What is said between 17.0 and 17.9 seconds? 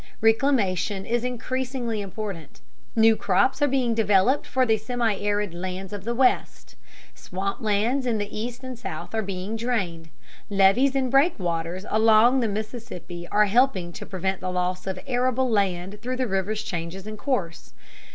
in course.